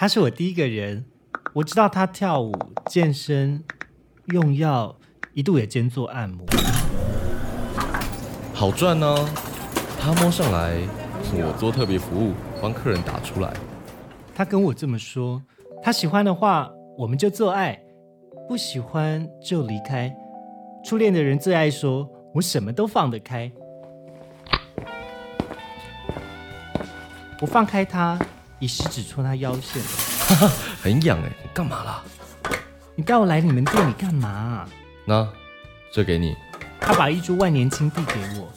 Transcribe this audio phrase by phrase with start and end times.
[0.00, 1.04] 他是我第一个人，
[1.52, 2.54] 我知道他跳舞、
[2.86, 3.62] 健身、
[4.28, 4.96] 用药，
[5.34, 6.42] 一度也兼做按摩，
[8.54, 9.28] 好赚呢、啊。
[10.00, 10.78] 他摸上来，
[11.34, 12.32] 我做特别服务，
[12.62, 13.52] 帮客人打出来。
[14.34, 15.42] 他跟我这么说，
[15.82, 17.74] 他喜欢的话，我们就做爱；
[18.48, 20.10] 不喜欢就离开。
[20.82, 23.52] 初恋的人最爱说：“我什么都放得开。”
[27.42, 28.18] 我放开他，
[28.60, 29.82] 以食指戳他腰线，
[30.28, 30.52] 哈哈，
[30.82, 31.32] 很痒哎！
[31.42, 32.02] 你干嘛啦？
[32.94, 34.66] 你带我来你们店里干嘛？
[35.06, 35.26] 那
[35.90, 36.36] 这给你。
[36.78, 38.52] 他把一株万年青递给我，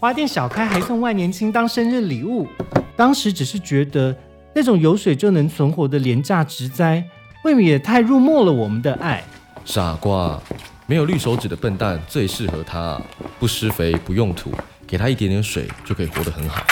[0.00, 2.48] 花店小开还送万年青当生日礼物。
[2.96, 4.16] 当时只是觉得
[4.54, 7.04] 那种有水就能存活的廉价植栽，
[7.44, 9.22] 未免也太入没了我们的爱。
[9.66, 10.40] 傻瓜，
[10.86, 12.98] 没有绿手指的笨蛋最适合他，
[13.38, 14.50] 不施肥不用土，
[14.86, 16.64] 给他一点点水就可以活得很好。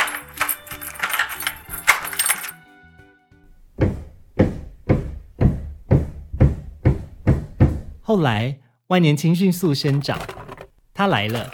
[8.11, 8.59] 后来，
[8.89, 10.19] 万年青迅速生长。
[10.93, 11.49] 他来了，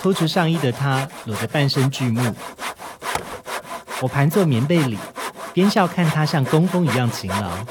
[0.00, 2.34] 脱除上衣的他裸着半身巨木。
[4.02, 4.98] 我盘坐棉被里，
[5.52, 7.64] 边笑看他像工蜂一样勤劳。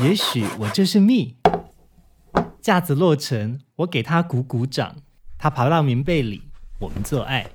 [0.00, 1.34] 也许我就是蜜。
[2.60, 4.96] 架子落成，我给他鼓鼓掌。
[5.38, 6.42] 他爬到棉被里，
[6.78, 7.46] 我们做爱。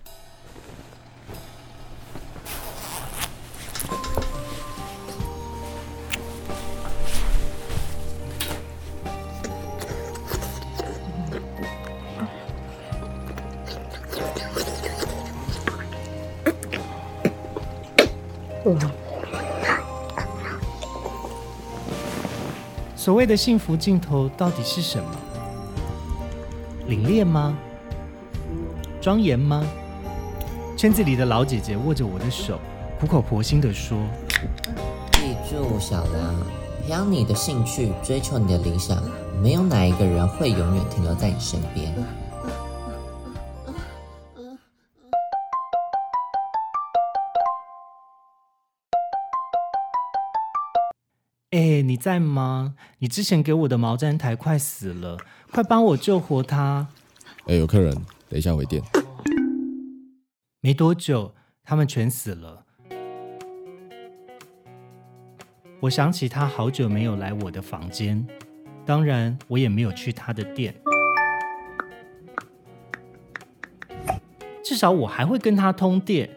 [23.10, 25.10] 所谓的幸福尽头到底是什么？
[26.88, 27.58] 凛冽吗？
[29.02, 29.66] 庄严吗？
[30.78, 32.60] 圈子里的老姐姐握着我的手，
[33.00, 33.98] 苦口婆心地说
[35.14, 36.36] ：“记住，小兰，
[36.84, 39.02] 培养你的兴趣，追求你的理想，
[39.42, 41.92] 没有哪一个人会永远停留在你身边。”
[51.52, 52.76] 哎，你在吗？
[53.00, 55.18] 你之前给我的毛毡台快死了，
[55.52, 56.88] 快帮我救活它！
[57.48, 57.92] 哎，有客人，
[58.30, 58.80] 等一下回电。
[60.62, 61.34] 没多久，
[61.64, 62.66] 他们全死了。
[65.80, 68.24] 我想起他好久没有来我的房间，
[68.86, 70.76] 当然，我也没有去他的店。
[74.64, 76.30] 至少我还会跟他通电。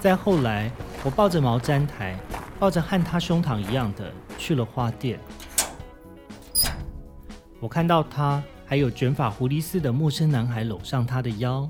[0.00, 0.72] 再后来，
[1.04, 2.18] 我抱着毛毡台。
[2.58, 5.20] 抱着和他胸膛一样的去了花店，
[7.60, 11.68] 我看到他还有卷发狐狸似的陌生男孩搂上他的腰。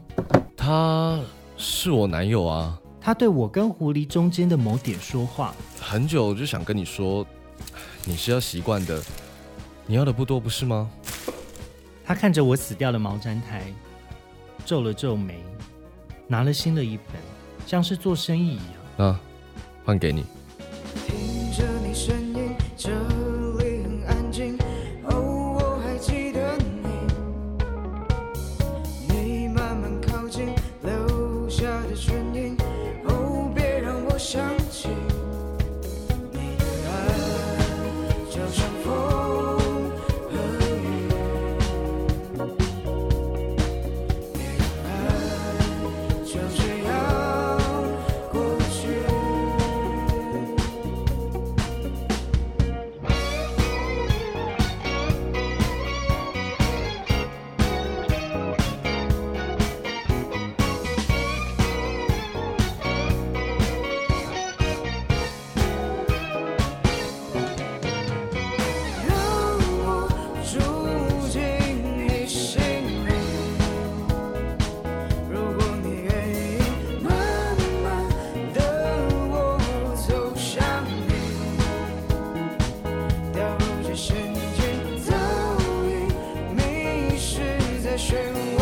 [0.57, 1.21] 他
[1.59, 2.81] 是我男友啊！
[3.01, 5.55] 他对我跟狐狸中间的某点说话。
[5.79, 7.27] 很久就想跟你说，
[8.05, 9.03] 你是要习惯的，
[9.87, 10.91] 你要的不多，不是吗？
[12.05, 13.73] 他看着我死掉的毛毡台，
[14.65, 15.43] 皱了皱眉，
[16.27, 17.21] 拿了新的一本，
[17.67, 19.09] 像是做生意一样。
[19.09, 19.21] 啊，
[19.85, 20.25] 换给你。
[22.07, 22.28] 让
[88.19, 88.58] Living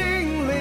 [0.00, 0.54] 心里。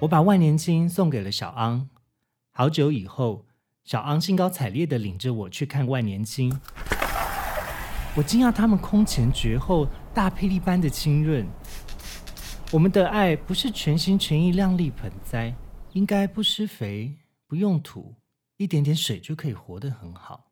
[0.00, 1.88] 我把万年青送给了小昂。
[2.50, 3.46] 好久以后，
[3.84, 6.60] 小昂兴高采烈的领着我去看万年青。
[8.14, 11.46] 我惊讶他们空前绝后、大霹雳般的亲润。
[12.70, 15.54] 我们的爱不是全心全意、量力盆栽，
[15.92, 17.16] 应该不施肥、
[17.46, 18.14] 不用土，
[18.58, 20.44] 一点点水就可以活得很好。